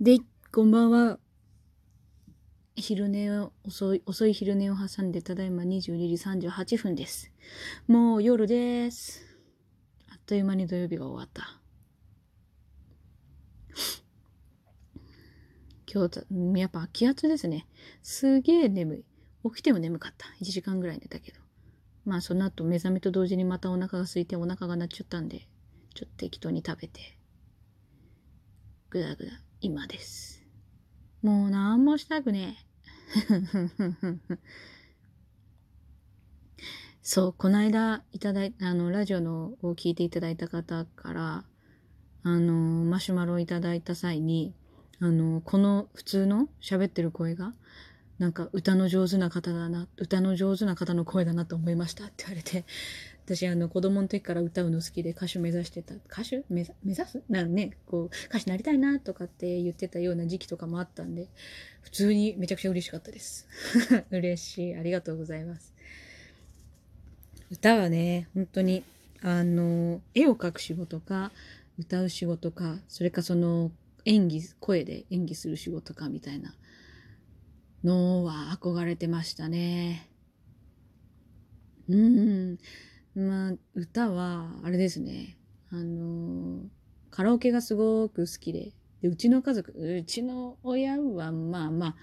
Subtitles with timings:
[0.00, 0.18] で、
[0.52, 1.20] こんばんは。
[2.74, 7.30] 昼寝を、遅い、遅い昼寝を挟んで、ただいま22時38分です。
[7.86, 9.22] もう夜です。
[10.10, 11.60] あっという間に土曜日が終わった。
[15.86, 17.68] 今日、やっぱ気圧ですね。
[18.02, 19.04] すげえ眠い。
[19.48, 20.26] 起きても眠かった。
[20.42, 21.38] 1時間ぐらい寝たけど。
[22.04, 25.46] まあその後目覚めと同時にまたお腹が空いてお腹が鳴っちゃったんで、
[25.94, 27.16] ちょっと適当に食べて、
[28.90, 29.30] ぐだぐだ、
[29.64, 30.44] 今です。
[31.22, 32.58] もうなんもしたくね
[33.16, 33.40] え。
[37.00, 41.44] そう、この間いただい、あの、ラジオのを聞いていただいた方から、
[42.24, 42.52] あの、
[42.84, 44.54] マシュマロをいただいた際に、
[45.00, 47.54] あの、この普通の喋ってる声が、
[48.18, 52.66] なんか歌の上手な方だな、歌の上手な方の声だなと思いましたって言われて、
[53.24, 56.44] 私あの子供の時から歌うの好きで歌手目指してた、歌手？
[56.50, 57.22] 目指す？
[57.30, 61.28] なんね、こう歌手になりたいなとかって言ってたような時期とかもあったんで、
[61.80, 63.46] 普通にめちゃくちゃ嬉しかったです。
[64.10, 64.74] 嬉しい。
[64.76, 65.72] ありがとうございます。
[67.50, 68.84] 歌はね、本当に、
[69.22, 71.32] あの、絵を描く仕事か、
[71.78, 73.72] 歌う仕事か、それかその
[74.04, 76.54] 演技、声で演技する仕事かみたいな
[77.82, 80.10] のは憧れてましたね。
[81.88, 82.58] うん。
[83.14, 85.36] まあ、歌は、あれですね。
[85.70, 86.62] あの、
[87.10, 91.96] カラオケがすごく好きで、でうちの家族、うちの親は、まあまあ、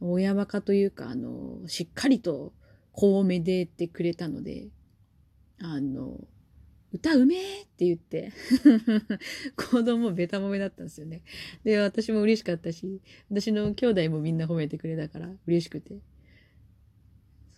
[0.00, 2.52] 親バカというか、あの、しっかりと、
[2.92, 4.68] こうめでてくれたので、
[5.60, 6.26] あの、
[6.92, 8.32] 歌うめえって言って、
[9.56, 11.22] 子供ベタ褒めだったんですよね。
[11.62, 16.00] で、私も嬉しかったし、私の兄弟もみんな褒めてくれたから嬉しくて。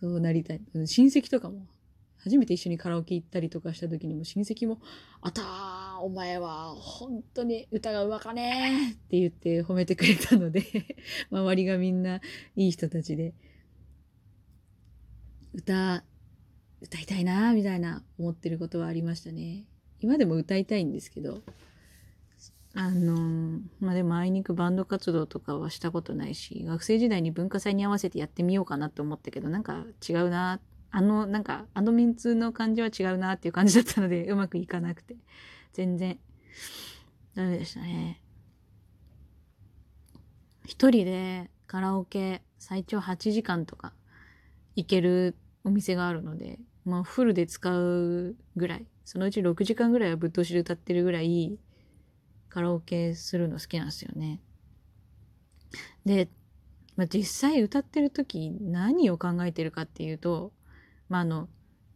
[0.01, 0.61] そうなりたい。
[0.85, 1.67] 親戚とかも、
[2.25, 4.79] 初めて一緒にカラオケ行ったりとかした時にも親戚も、
[5.21, 10.65] あたー、お前は本当に歌がうまかねーって言って褒めてくれたので、
[11.31, 12.21] 周りがみんな
[12.55, 13.35] いい人たちで、
[15.53, 16.05] 歌、
[16.81, 19.67] 歌いたいなーみたいな思ってることはありましたね。
[20.01, 21.43] 今でも歌いたいんですけど、
[22.75, 35.17] あのまあ、でもあいにくバンド活動とかはしたことないし、学生時代に文化祭に合わせてやってみようかなと思ったけど、なんか違うなって、あの、なんか、あのメンツの感じは違うなっていう感じだったので、 うまくいかなくて、
[35.73, 36.21] 全然、
[37.35, 38.21] ダメでしたね。
[40.67, 43.95] 一人でカラオケ最長8時間とか
[44.77, 51.59] 行けるお店があるので、まあフルで使うぐらい、そのうち6時間ぐらいはぶっ通しで歌ってるぐらい、
[52.51, 54.43] カラオケするの好きなんですよね。
[56.05, 56.29] で、
[56.97, 60.53] まあ、実際歌ってる時何を考えてるかっていうと、
[61.13, 61.49] まあ、あの、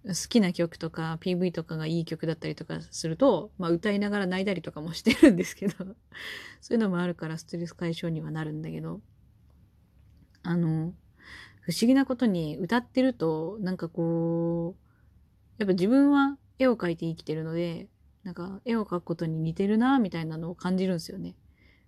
[0.05, 5.75] 好きな曲とか PV とかがいい曲だったりとかすると、まあ、歌いながら泣いたりとかもしてるんですけど、
[6.61, 9.01] そういうのもあるからストレス解消にはなるんだけど、
[10.43, 10.93] あの、
[11.63, 14.83] 不思議なことに歌ってると、なんかこう、
[15.57, 17.89] やっぱ自分は絵を描いて生きてるので、
[18.23, 21.37] なんか絵を描くことに似てるなみたいなのを感じるんですよね。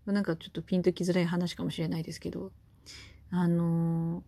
[0.07, 2.53] なんかちょっとピンときづらい話かもしれないですけど、
[3.31, 4.25] あの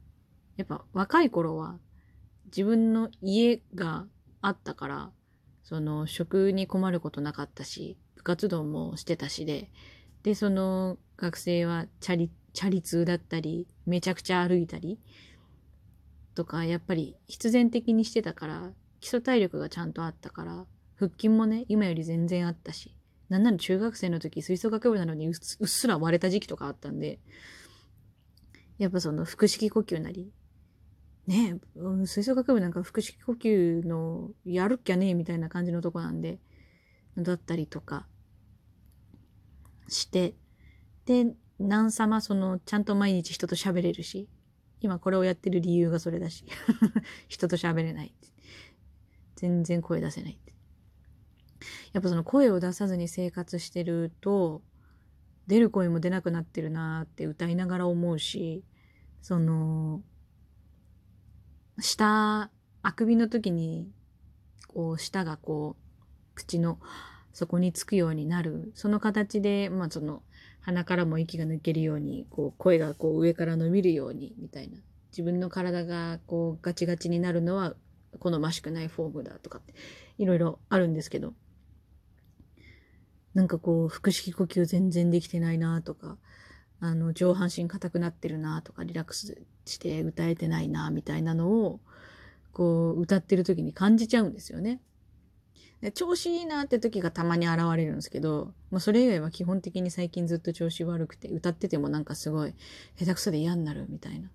[0.58, 1.78] やっぱ若い頃は
[2.54, 4.06] 自分の家が
[4.42, 5.10] あったから、
[5.62, 9.70] その食に困ることなかったし、部活動もしてたしで、
[10.22, 14.98] で、その学生はチャリ、チャリ通だったり、めちゃくちゃ歩いたり、
[16.34, 20.66] とか、やっぱり必然的にしてたから、基礎体力がちゃんとあったから、
[20.96, 22.96] 腹筋もね、今より全然あったし、
[23.28, 27.20] なんなら中学生の時吹奏楽部なのにうっすら割れた時期とかあったんで、
[28.78, 30.32] やっぱその腹式呼吸なり、
[31.26, 36.38] ね、うん吹奏楽部なんか腹式呼吸のやるっきゃねえみたいな感じのとこなんで、
[37.16, 38.06] だったりとか
[39.88, 40.34] して、
[41.04, 44.28] で、何様その、ちゃんと毎日人と喋れるし、
[44.80, 46.44] 今これをやってる理由がそれだし、
[47.28, 48.14] 人と喋れない。
[49.36, 50.38] 全然声出せない。
[51.92, 54.62] やっぱその声を出さずに生活してると、
[55.46, 58.64] 出る声も出なくなってるなーって歌いながら思うし、
[59.20, 60.02] その、
[61.80, 62.50] 舌、
[62.82, 63.90] あくびの時に、
[64.68, 66.78] こう、舌がこう、口の
[67.32, 68.72] 底につくようになる。
[68.74, 70.22] その形で、まあその、
[70.60, 74.78] 鼻からも息が抜けるように、こう、声がこう上から伸びるように、みたいな。
[75.10, 77.74] 自分の体がこう、ガチガチになるのは、
[78.18, 79.74] 好ましくないフォームだとかって、
[80.18, 81.34] いろいろあるんですけど、
[83.34, 86.18] なんかこう、腹式呼吸全然できてないなとか、
[86.80, 91.80] あの、上半身硬くなってるなとか、リラックスして歌えてないなみたいなのを、
[92.52, 94.80] こう、歌ってる時に感じちゃうんですよね。
[95.80, 102.54] で調子いいなって時がたまに現れるんですけど、まあ、それ以外は基本的に最近ずっと調子悪くて、歌っててもなんかすごい、
[102.98, 104.30] 下手くそで嫌になるみたいな。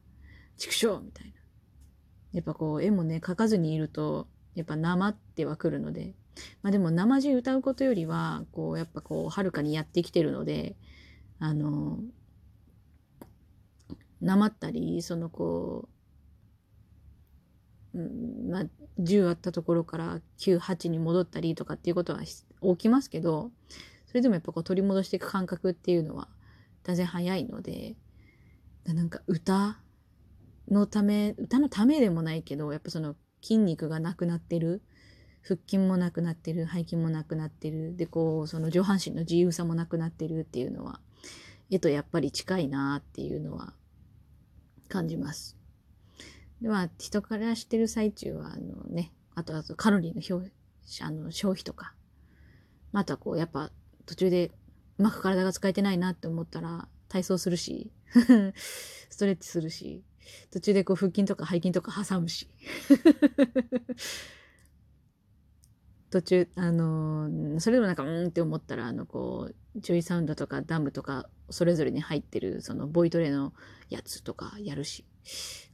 [0.57, 1.33] 畜生みたいな。
[2.33, 6.15] やっぱこう、絵もね、描かずにいると、やっぱ生っては来るので、
[6.63, 10.75] まあでも生地歌うことよりは、こう、やっぱこう、はるかにやってきてるので、
[11.39, 11.99] あの、
[14.21, 15.89] なまったり、そのこ
[17.93, 18.63] う、うん、まあ、
[18.99, 22.41] 10あったところから9、8に戻ったりとかっていうことは起
[22.77, 23.51] きますけど、
[24.07, 26.29] それでもやっぱこう取り戻していく感覚っていうのは
[26.83, 27.95] 断然早いので、
[28.85, 29.79] なんか歌
[30.69, 34.81] のため、歌のためでもないけど、やっぱその筋肉がなくなってる。
[35.47, 36.65] 腹筋もなくなってる。
[36.65, 37.95] 背筋もなくなってる。
[37.95, 40.99] で、こう、その上半身の自由さもなくなってるっていうのは、
[41.69, 43.73] 絵とやっぱり近いなっていうのは
[44.87, 45.57] 感じます。
[46.61, 50.51] で、まあ、人からしてる最中は、あのね、あとあとカロリーの表
[51.01, 51.93] あの消費とか、
[52.91, 53.71] またこう、やっぱ
[54.05, 54.51] 途中で
[54.97, 57.91] うまく体が使えてないなって思ったら、体操するし、
[59.09, 60.03] ストレッチするし、
[60.51, 62.49] 途中でこう腹筋とか背筋とか挟むし。
[66.15, 73.51] 途中、あの、それでもなんか、うんって思ったら、あの、こう、 JOYSOUND とかダムとか、それぞれに入ってる、その、ボイトレの
[73.89, 75.03] やつとかやるし。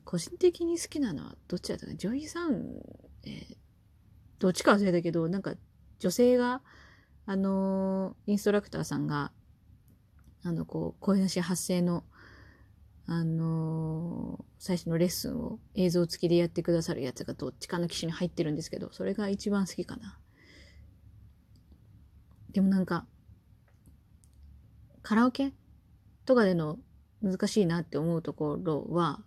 [0.04, 3.56] 個人的に好きなのは、どっちだったか JOYSOUND、えー、
[4.40, 5.54] どっちか忘れたけど、なんか、
[6.00, 6.64] 女性が、
[7.28, 9.32] あのー、インストラクターさんが、
[10.42, 12.04] あの、こう、声出し発声の
[13.06, 20.18] あのー、最初のレッスンを映像付きでやってくださるやつがどっちかの機種に入ってるんですけど、それが一番好きかな。
[22.53, 23.06] でもなんか、
[25.01, 25.53] カラオケ
[26.25, 26.77] とかでの
[27.21, 29.21] 難しいなって思うところは、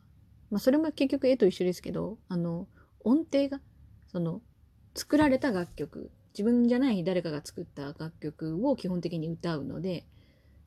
[0.51, 2.69] まあそれも結局絵と一緒ですけど、あの、
[3.03, 3.61] 音程が、
[4.09, 4.41] その、
[4.95, 10.05] 作られた楽曲、自分じゃない誰かが作った楽曲を基本的に歌うので、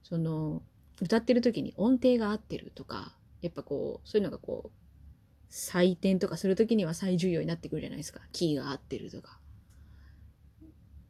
[0.04, 0.62] その、
[1.02, 8.22] 歌ってる時に音程が合ってるとか、やっぱこう、そういうのがこう、採点とかする時には最重要になってくるじゃないですか。
[8.32, 9.40] キーが合ってるとか。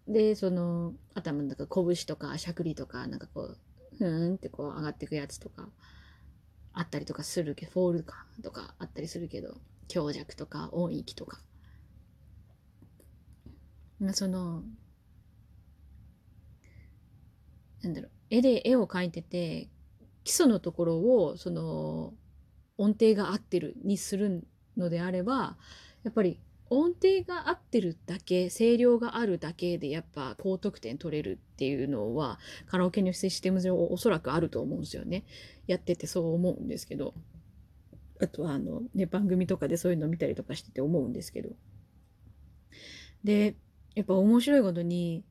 [0.08, 3.58] で、その、頭の中、拳とか、しゃくりとか、なんかこう、
[3.98, 5.70] ふーんってこう上がっていくやつとか、
[6.74, 9.58] あったりとかするけど、フォールかとかあったりするけど、
[9.88, 11.42] 強弱とか音域とか。
[14.00, 14.64] まあ、その、
[17.82, 19.70] なんだろう、絵で絵を描いてて、
[20.28, 22.14] 基礎のところをその
[22.78, 24.46] 音程が合ってるにする
[24.76, 25.56] のであれば
[26.04, 26.38] やっぱり
[26.70, 35.24] 音程が合ってるだけ声量があるだけでやっぱ高得点取れるっていうのはカラオケのシステム上おそらくあると思うんですよね。
[35.68, 37.14] やっててそう思うんですけど
[38.22, 41.50] あとはあの、ね、番組とかでそういうの見たりとかしてて思うんですけど
[43.24, 43.56] で
[43.96, 45.24] やっぱ面白いことに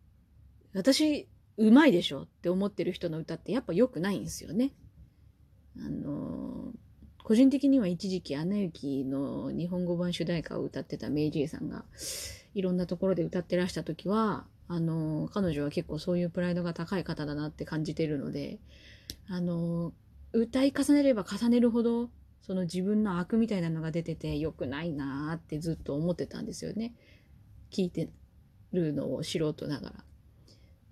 [0.75, 4.73] 私うまいでしょって思ってる人の歌ってやっぱ良くないんですよね。
[5.79, 6.56] あの
[7.27, 11.85] 個人的には一時期「アナ雪」の日本語版主題歌を歌ってたメイジーさんが
[12.55, 18.61] いろんなところで歌ってらした時はあの彼女は結構そういうプライドが高い方だなって感じてるので
[19.29, 19.93] あの
[20.33, 22.11] 歌い重ねれば重ねるほど
[22.43, 26.95] その自分の悪みたいなのが出てて良くないなーってずっと思ってたんですよね。
[27.73, 28.09] 聞いて
[28.73, 30.05] るのを素人ながら。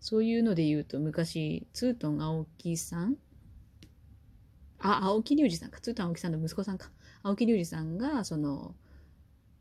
[0.00, 3.18] そういうので言うと昔ツートン青木さん
[4.80, 5.80] あ、青木隆二さんか。
[5.80, 6.90] つーたん青木さんの息子さんか。
[7.22, 8.74] 青木隆二さんが、その、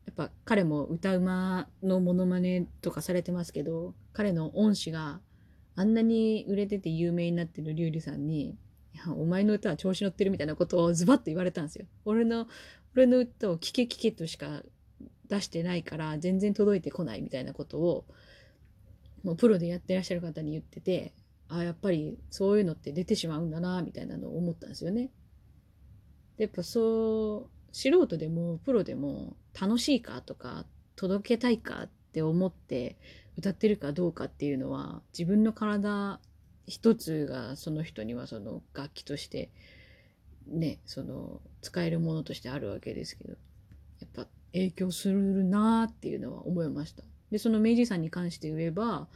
[0.06, 5.20] やっぱ彼も歌うまのモノマネとかされてますけど、彼の恩師が
[5.76, 8.56] あんなに売れてて有名になってる隆二さんに、い
[8.98, 11.86] や、お前の歌は調子乗ってるみたいなことをズバッと言われたんですよ。
[12.04, 12.46] 俺の、
[12.94, 14.62] 俺の歌を聞け聞けとしか
[15.28, 18.04] 出してないから全然届いてこないみたいなことを、
[19.24, 21.12] もうプロでやってらっしゃる方に言ってて、
[21.48, 25.10] あやっぱりそういうのって出てしまうんだなみたいなのを思ったんですよね。
[26.36, 30.64] でやっぱそう素人でもプロでも楽しいかとか
[30.96, 32.96] 届けたいかって思って
[33.36, 36.20] 歌ってるかどうかっていうのは自分の体
[36.66, 39.50] 一つがその人にはその楽器として
[40.46, 43.34] ねその使えるものとしてあるわけですけど
[44.00, 47.02] やっぱ影響するなっていうのは思いました。
[47.30, 49.08] でその明治さんに関して言えば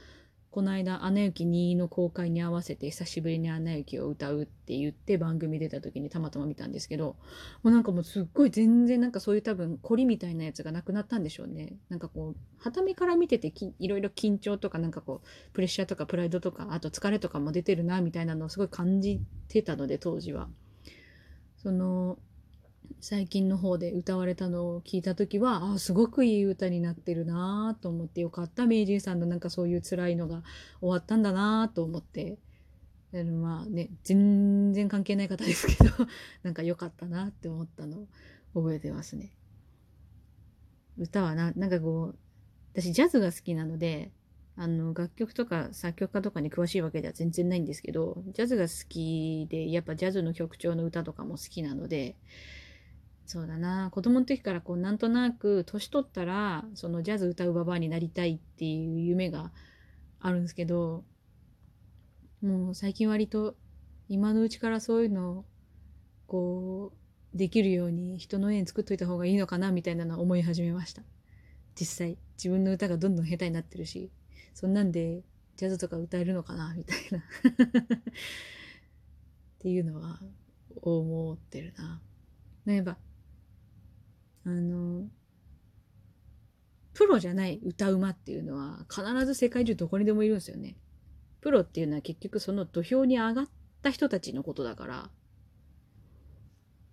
[0.50, 7.16] この間、アナ雪2の公開に合わせて久しぶりにアナ雪を歌うって言って番組出た時にたまたま見たんですけど、
[7.62, 11.76] もうなんかもうすっごい全然なんかそういう多分凝りみたいなやつがなくなったんでしょうね。
[11.90, 20.48] なんかこう、はためから見てていろいろ緊張とかなんかこう、プレッシャーとかプライドとか、あと疲れとかも出てるなみたいなのをすごい感じてたので当時は。
[21.58, 22.18] その、
[23.00, 30.42] 最近の方で歌われたのを聞いた時はあすごくいい歌になってるなと思ってよかった名人さんのなんかそういう辛いのが
[30.80, 32.38] 終わったんだなと思って
[33.12, 35.90] まあね全然関係ない方ですけど
[36.42, 38.08] なんか良かったなって思ったのを
[38.54, 39.32] 覚えてますね。
[40.98, 42.18] 歌はななんかこう
[42.72, 44.10] 私ジャズが好きなので
[44.56, 52.16] あの楽曲とか作曲家とかに詳しいわけでは全然ないんですけどジャズが好きでやっぱジャズの曲調の歌とかも好きなので
[53.28, 53.90] そうだな。
[53.90, 59.52] 子供の時からこうなんとなく年取ったらそのジャズ歌うババアになりたいっていう夢が
[60.18, 61.04] あるんですけど
[62.40, 63.54] もう最近割と
[64.08, 65.44] 今のうちからそういうの
[66.26, 66.94] こ
[67.34, 71.02] うできるように人の縁作っといた方がいいのかなみたいなのは思い始めました。
[71.78, 74.10] 実際自分の歌がどんどん下手になってるし
[74.54, 75.22] そんなんで
[75.56, 77.18] ジャズとか歌えるのかなみたいな。
[79.58, 80.18] っていうのは
[80.80, 82.00] 思ってるな。
[82.64, 82.96] 例えば
[84.44, 85.08] あの
[86.94, 90.76] プロじゃない歌うまっていうのは必ず世界中どこにでもいるんですよね。
[91.40, 93.48] プロっていうのは結局その土俵に上がっ
[93.82, 95.10] た人たちのことだから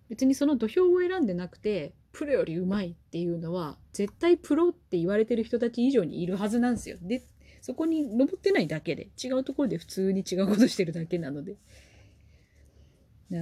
[0.08, 6.98] 別にその土俵を選んでなくてプロよりうまいっていうのは絶対プロって言われてる人たち以上にいるはずなんですよ。
[7.02, 7.22] で
[7.60, 11.56] そこに登ってないだけで違うところで普通に違うことしてるだけなので。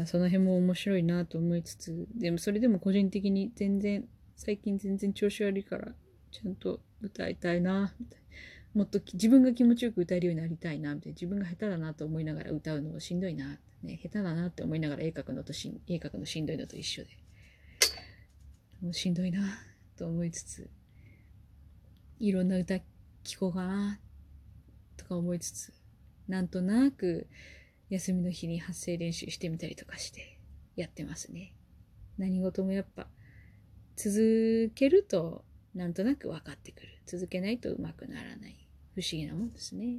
[0.06, 5.92] その辺も面白いなと思いつつ、でもそれでも個人的に全然、最近全然調子悪いから、
[6.30, 8.24] ちゃんと歌いたいな、みたいな。
[8.74, 11.14] もっと自分が気持ちよく歌えるようになりたいな、みたいな。
[11.14, 17.10] 自分が下手だなと思いながら歌うのもしんどいな、ね、下手だなって思いながら絵描くのとし絵描くのしんどいのと一緒で。
[18.80, 19.58] もうしんどいな、
[19.96, 20.68] と思いつつ、
[22.18, 22.80] いろんな歌
[23.22, 24.00] 聴こうかな、
[24.96, 25.72] とか思いつつ、
[26.26, 27.28] なんとなく、
[27.90, 30.38] 休みの日に発声練習してみたりとかして
[30.76, 31.54] やってますね。
[32.18, 33.06] 何事もやっぱ
[33.96, 36.88] 続けるとなんとなく分かってくる。
[37.06, 38.68] 続けないとうまくならない。
[38.94, 39.98] 不思議なもんですね。